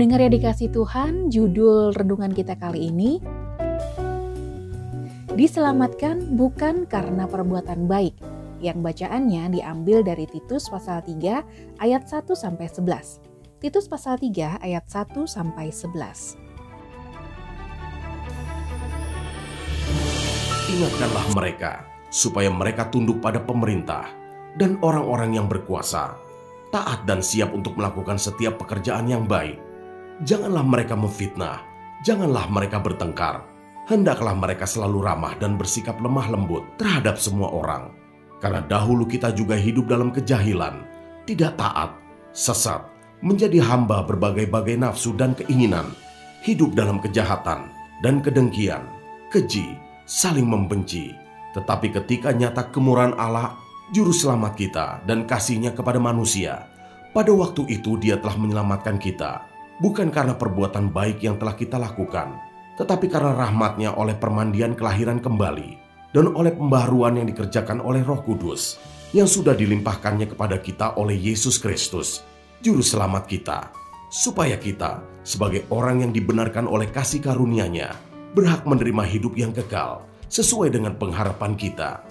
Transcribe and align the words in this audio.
Pendengar 0.00 0.24
yang 0.24 0.32
dikasih 0.32 0.72
Tuhan, 0.72 1.28
judul 1.28 1.92
renungan 1.92 2.32
kita 2.32 2.56
kali 2.56 2.88
ini 2.88 3.20
Diselamatkan 5.28 6.40
bukan 6.40 6.88
karena 6.88 7.28
perbuatan 7.28 7.84
baik, 7.84 8.16
yang 8.64 8.80
bacaannya 8.80 9.60
diambil 9.60 10.00
dari 10.00 10.24
Titus 10.24 10.72
pasal 10.72 11.04
3 11.04 11.84
ayat 11.84 12.08
1 12.08 12.32
sampai 12.32 12.72
11. 12.72 13.60
Titus 13.60 13.92
pasal 13.92 14.16
3 14.16 14.64
ayat 14.64 14.88
1 14.88 15.28
sampai 15.28 15.68
11. 15.68 15.92
Ingatkanlah 20.80 21.26
mereka 21.36 21.84
supaya 22.08 22.48
mereka 22.48 22.88
tunduk 22.88 23.20
pada 23.20 23.36
pemerintah 23.44 24.08
dan 24.56 24.80
orang-orang 24.80 25.36
yang 25.36 25.44
berkuasa, 25.44 26.16
taat 26.72 27.04
dan 27.04 27.20
siap 27.20 27.52
untuk 27.52 27.76
melakukan 27.76 28.16
setiap 28.16 28.56
pekerjaan 28.56 29.04
yang 29.04 29.28
baik 29.28 29.68
Janganlah 30.20 30.60
mereka 30.60 31.00
memfitnah, 31.00 31.64
janganlah 32.04 32.44
mereka 32.52 32.76
bertengkar. 32.76 33.40
Hendaklah 33.88 34.36
mereka 34.36 34.68
selalu 34.68 35.00
ramah 35.00 35.32
dan 35.40 35.56
bersikap 35.56 35.96
lemah 35.96 36.28
lembut 36.28 36.60
terhadap 36.76 37.16
semua 37.16 37.48
orang. 37.48 37.96
Karena 38.36 38.60
dahulu 38.60 39.08
kita 39.08 39.32
juga 39.32 39.56
hidup 39.56 39.88
dalam 39.88 40.12
kejahilan, 40.12 40.84
tidak 41.24 41.56
taat, 41.56 41.96
sesat, 42.36 42.84
menjadi 43.24 43.64
hamba 43.64 44.04
berbagai-bagai 44.04 44.76
nafsu 44.76 45.16
dan 45.16 45.32
keinginan, 45.32 45.88
hidup 46.44 46.76
dalam 46.76 47.00
kejahatan 47.00 47.72
dan 48.04 48.20
kedengkian, 48.20 48.84
keji, 49.32 49.72
saling 50.04 50.44
membenci. 50.44 51.16
Tetapi 51.56 51.96
ketika 51.96 52.28
nyata 52.36 52.68
kemurahan 52.68 53.16
Allah, 53.16 53.56
juru 53.88 54.12
selamat 54.12 54.52
kita 54.52 54.86
dan 55.08 55.24
kasihnya 55.24 55.72
kepada 55.72 55.96
manusia, 55.96 56.68
pada 57.16 57.32
waktu 57.32 57.64
itu 57.72 57.96
dia 57.96 58.20
telah 58.20 58.36
menyelamatkan 58.36 59.00
kita 59.00 59.49
bukan 59.80 60.12
karena 60.12 60.36
perbuatan 60.36 60.92
baik 60.92 61.24
yang 61.24 61.40
telah 61.40 61.56
kita 61.56 61.80
lakukan, 61.80 62.36
tetapi 62.76 63.08
karena 63.08 63.32
rahmatnya 63.34 63.96
oleh 63.96 64.14
permandian 64.14 64.76
kelahiran 64.76 65.18
kembali 65.18 65.76
dan 66.12 66.30
oleh 66.30 66.52
pembaharuan 66.54 67.18
yang 67.18 67.26
dikerjakan 67.26 67.80
oleh 67.80 68.04
roh 68.04 68.20
kudus 68.22 68.76
yang 69.10 69.26
sudah 69.26 69.56
dilimpahkannya 69.56 70.30
kepada 70.30 70.62
kita 70.62 70.94
oleh 70.94 71.18
Yesus 71.18 71.58
Kristus, 71.58 72.22
Juru 72.62 72.84
Selamat 72.84 73.26
kita, 73.26 73.74
supaya 74.12 74.54
kita 74.54 75.02
sebagai 75.26 75.66
orang 75.74 76.06
yang 76.06 76.12
dibenarkan 76.14 76.70
oleh 76.70 76.86
kasih 76.92 77.18
karunia-Nya 77.18 77.90
berhak 78.36 78.62
menerima 78.62 79.02
hidup 79.10 79.34
yang 79.34 79.50
kekal 79.50 80.06
sesuai 80.30 80.70
dengan 80.70 80.94
pengharapan 80.94 81.58
kita. 81.58 82.06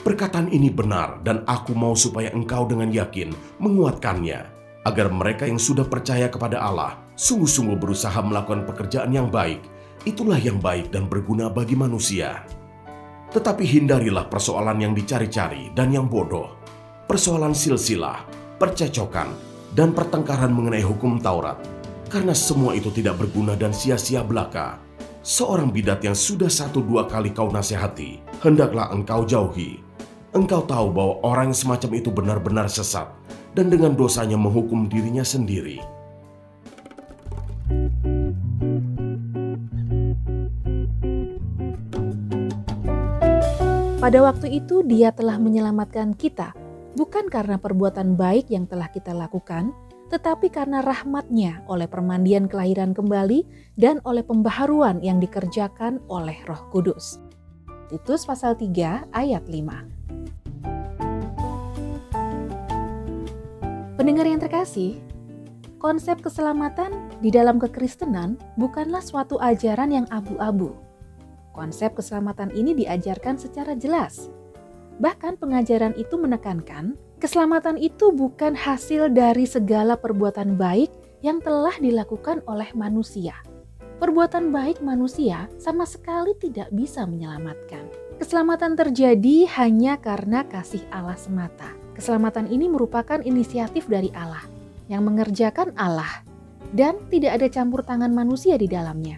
Perkataan 0.00 0.48
ini 0.54 0.70
benar 0.70 1.20
dan 1.26 1.42
aku 1.44 1.74
mau 1.74 1.92
supaya 1.98 2.30
engkau 2.30 2.64
dengan 2.64 2.88
yakin 2.94 3.34
menguatkannya 3.58 4.55
agar 4.86 5.10
mereka 5.10 5.50
yang 5.50 5.58
sudah 5.58 5.82
percaya 5.82 6.30
kepada 6.30 6.62
Allah 6.62 7.02
sungguh-sungguh 7.18 7.74
berusaha 7.80 8.16
melakukan 8.22 8.62
pekerjaan 8.68 9.10
yang 9.10 9.26
baik. 9.32 9.58
Itulah 10.06 10.38
yang 10.38 10.62
baik 10.62 10.94
dan 10.94 11.10
berguna 11.10 11.50
bagi 11.50 11.74
manusia. 11.74 12.46
Tetapi 13.34 13.66
hindarilah 13.66 14.30
persoalan 14.30 14.78
yang 14.78 14.94
dicari-cari 14.94 15.74
dan 15.74 15.90
yang 15.90 16.06
bodoh, 16.06 16.54
persoalan 17.10 17.50
silsilah, 17.50 18.22
percecokan, 18.62 19.34
dan 19.74 19.90
pertengkaran 19.90 20.54
mengenai 20.54 20.86
hukum 20.86 21.18
Taurat, 21.18 21.58
karena 22.06 22.32
semua 22.32 22.78
itu 22.78 22.94
tidak 22.94 23.18
berguna 23.18 23.58
dan 23.58 23.74
sia-sia 23.74 24.22
belaka. 24.22 24.78
Seorang 25.26 25.74
bidat 25.74 26.06
yang 26.06 26.14
sudah 26.14 26.46
satu 26.46 26.86
dua 26.86 27.10
kali 27.10 27.34
kau 27.34 27.50
nasihati, 27.50 28.22
hendaklah 28.46 28.94
engkau 28.94 29.26
jauhi. 29.26 29.85
Engkau 30.36 30.60
tahu 30.68 30.92
bahwa 30.92 31.16
orang 31.24 31.56
semacam 31.56 31.96
itu 31.96 32.12
benar-benar 32.12 32.68
sesat, 32.68 33.08
dan 33.56 33.72
dengan 33.72 33.96
dosanya 33.96 34.36
menghukum 34.36 34.84
dirinya 34.84 35.24
sendiri. 35.24 35.80
Pada 43.96 44.20
waktu 44.20 44.60
itu, 44.60 44.84
Dia 44.84 45.08
telah 45.16 45.40
menyelamatkan 45.40 46.12
kita, 46.12 46.52
bukan 47.00 47.32
karena 47.32 47.56
perbuatan 47.56 48.20
baik 48.20 48.52
yang 48.52 48.68
telah 48.68 48.92
kita 48.92 49.16
lakukan, 49.16 49.72
tetapi 50.12 50.52
karena 50.52 50.84
rahmatnya 50.84 51.64
oleh 51.64 51.88
permandian 51.88 52.44
kelahiran 52.44 52.92
kembali 52.92 53.72
dan 53.80 54.04
oleh 54.04 54.20
pembaharuan 54.20 55.00
yang 55.00 55.16
dikerjakan 55.16 55.96
oleh 56.12 56.36
Roh 56.44 56.60
Kudus. 56.68 57.24
Titus 57.88 58.28
pasal 58.28 58.52
3 58.52 59.08
ayat 59.16 59.48
5. 59.48 59.95
Pendengar 64.06 64.30
yang 64.30 64.38
terkasih, 64.38 65.02
konsep 65.82 66.22
keselamatan 66.22 67.10
di 67.18 67.26
dalam 67.26 67.58
kekristenan 67.58 68.38
bukanlah 68.54 69.02
suatu 69.02 69.34
ajaran 69.42 69.90
yang 69.90 70.06
abu-abu. 70.14 70.78
Konsep 71.50 71.98
keselamatan 71.98 72.54
ini 72.54 72.70
diajarkan 72.78 73.34
secara 73.34 73.74
jelas. 73.74 74.30
Bahkan 75.02 75.42
pengajaran 75.42 75.90
itu 75.98 76.14
menekankan, 76.22 76.94
keselamatan 77.18 77.82
itu 77.82 78.14
bukan 78.14 78.54
hasil 78.54 79.10
dari 79.10 79.42
segala 79.42 79.98
perbuatan 79.98 80.54
baik 80.54 80.94
yang 81.26 81.42
telah 81.42 81.74
dilakukan 81.74 82.46
oleh 82.46 82.70
manusia. 82.78 83.34
Perbuatan 83.98 84.54
baik 84.54 84.86
manusia 84.86 85.50
sama 85.58 85.82
sekali 85.82 86.30
tidak 86.38 86.70
bisa 86.70 87.10
menyelamatkan. 87.10 87.90
Keselamatan 88.22 88.78
terjadi 88.78 89.50
hanya 89.58 89.98
karena 89.98 90.46
kasih 90.46 90.86
Allah 90.94 91.18
semata 91.18 91.85
Keselamatan 91.96 92.52
ini 92.52 92.68
merupakan 92.68 93.24
inisiatif 93.24 93.88
dari 93.88 94.12
Allah 94.12 94.44
yang 94.92 95.08
mengerjakan 95.08 95.72
Allah 95.80 96.20
dan 96.76 97.00
tidak 97.08 97.40
ada 97.40 97.48
campur 97.48 97.80
tangan 97.80 98.12
manusia 98.12 98.60
di 98.60 98.68
dalamnya. 98.68 99.16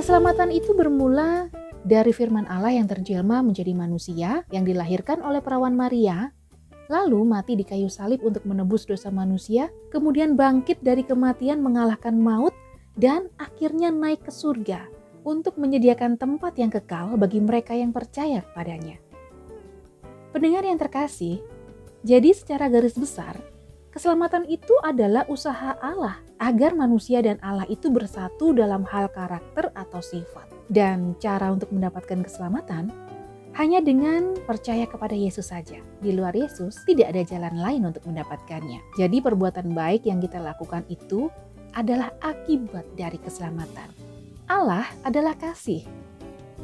Keselamatan 0.00 0.48
itu 0.48 0.72
bermula 0.72 1.52
dari 1.84 2.16
firman 2.16 2.48
Allah 2.48 2.80
yang 2.80 2.88
terjelma 2.88 3.44
menjadi 3.44 3.76
manusia 3.76 4.48
yang 4.48 4.64
dilahirkan 4.64 5.20
oleh 5.20 5.44
perawan 5.44 5.76
Maria, 5.76 6.32
lalu 6.88 7.20
mati 7.28 7.52
di 7.52 7.68
kayu 7.68 7.92
salib 7.92 8.24
untuk 8.24 8.48
menebus 8.48 8.88
dosa 8.88 9.12
manusia, 9.12 9.68
kemudian 9.92 10.40
bangkit 10.40 10.80
dari 10.80 11.04
kematian 11.04 11.60
mengalahkan 11.60 12.16
maut, 12.16 12.56
dan 12.96 13.28
akhirnya 13.36 13.92
naik 13.92 14.24
ke 14.24 14.32
surga 14.32 14.99
untuk 15.22 15.56
menyediakan 15.60 16.16
tempat 16.16 16.56
yang 16.56 16.72
kekal 16.72 17.16
bagi 17.20 17.40
mereka 17.42 17.76
yang 17.76 17.92
percaya 17.92 18.44
kepadanya. 18.44 19.00
Pendengar 20.30 20.62
yang 20.62 20.78
terkasih, 20.78 21.42
jadi 22.06 22.30
secara 22.32 22.70
garis 22.70 22.94
besar, 22.94 23.36
keselamatan 23.90 24.46
itu 24.46 24.72
adalah 24.86 25.26
usaha 25.26 25.76
Allah 25.82 26.22
agar 26.40 26.72
manusia 26.72 27.20
dan 27.20 27.36
Allah 27.44 27.66
itu 27.68 27.92
bersatu 27.92 28.54
dalam 28.56 28.86
hal 28.88 29.10
karakter 29.12 29.68
atau 29.76 30.00
sifat. 30.00 30.48
Dan 30.70 31.18
cara 31.18 31.50
untuk 31.50 31.74
mendapatkan 31.74 32.22
keselamatan 32.22 32.94
hanya 33.58 33.82
dengan 33.82 34.38
percaya 34.46 34.86
kepada 34.86 35.12
Yesus 35.18 35.50
saja. 35.50 35.82
Di 35.98 36.14
luar 36.14 36.32
Yesus, 36.32 36.78
tidak 36.86 37.10
ada 37.10 37.26
jalan 37.26 37.58
lain 37.58 37.82
untuk 37.82 38.06
mendapatkannya. 38.06 38.78
Jadi 38.94 39.18
perbuatan 39.18 39.74
baik 39.74 40.06
yang 40.06 40.22
kita 40.22 40.38
lakukan 40.38 40.86
itu 40.86 41.26
adalah 41.74 42.14
akibat 42.22 42.86
dari 42.94 43.18
keselamatan. 43.18 44.09
Allah 44.50 44.82
adalah 45.06 45.38
kasih. 45.38 45.86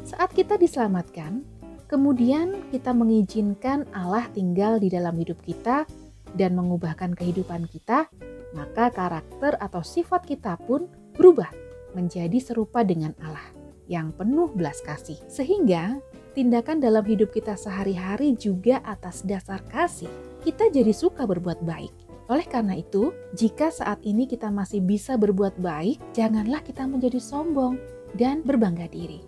Saat 0.03 0.35
kita 0.35 0.59
diselamatkan, 0.59 1.47
kemudian 1.87 2.67
kita 2.67 2.91
mengizinkan 2.91 3.87
Allah 3.95 4.27
tinggal 4.35 4.75
di 4.75 4.91
dalam 4.91 5.15
hidup 5.15 5.39
kita 5.47 5.87
dan 6.35 6.51
mengubahkan 6.59 7.15
kehidupan 7.15 7.63
kita, 7.71 8.11
maka 8.51 8.91
karakter 8.91 9.55
atau 9.63 9.79
sifat 9.87 10.27
kita 10.27 10.59
pun 10.67 10.91
berubah 11.15 11.47
menjadi 11.95 12.35
serupa 12.43 12.83
dengan 12.83 13.15
Allah 13.23 13.55
yang 13.87 14.11
penuh 14.11 14.51
belas 14.51 14.83
kasih. 14.83 15.23
Sehingga 15.31 16.03
tindakan 16.35 16.83
dalam 16.83 17.07
hidup 17.07 17.31
kita 17.31 17.55
sehari-hari 17.55 18.35
juga 18.35 18.83
atas 18.83 19.23
dasar 19.23 19.63
kasih. 19.71 20.11
Kita 20.43 20.67
jadi 20.67 20.91
suka 20.91 21.23
berbuat 21.23 21.63
baik. 21.63 22.06
Oleh 22.27 22.43
karena 22.43 22.75
itu, 22.75 23.15
jika 23.31 23.71
saat 23.71 24.03
ini 24.03 24.27
kita 24.27 24.51
masih 24.51 24.83
bisa 24.83 25.15
berbuat 25.15 25.63
baik, 25.63 25.99
janganlah 26.11 26.59
kita 26.59 26.83
menjadi 26.83 27.23
sombong 27.23 27.79
dan 28.19 28.43
berbangga 28.43 28.91
diri. 28.91 29.23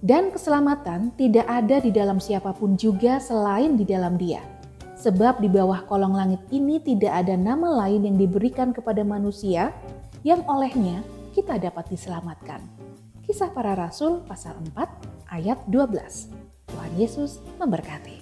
Dan 0.00 0.34
keselamatan 0.34 1.14
tidak 1.14 1.46
ada 1.46 1.78
di 1.78 1.94
dalam 1.94 2.18
siapa 2.18 2.50
pun 2.56 2.74
juga 2.74 3.22
selain 3.22 3.78
di 3.78 3.86
dalam 3.86 4.18
Dia. 4.18 4.42
Sebab 4.98 5.40
di 5.40 5.48
bawah 5.48 5.86
kolong 5.88 6.12
langit 6.12 6.42
ini 6.52 6.80
tidak 6.82 7.24
ada 7.24 7.38
nama 7.38 7.86
lain 7.86 8.04
yang 8.04 8.16
diberikan 8.20 8.74
kepada 8.74 9.00
manusia 9.06 9.72
yang 10.26 10.44
olehnya 10.50 11.00
kita 11.32 11.56
dapat 11.56 11.88
diselamatkan. 11.88 12.60
Kisah 13.24 13.54
para 13.54 13.78
Rasul 13.78 14.26
pasal 14.26 14.58
4 14.74 15.32
ayat 15.32 15.62
12. 15.70 16.34
Tuhan 16.68 16.92
Yesus 16.98 17.38
memberkati. 17.62 18.19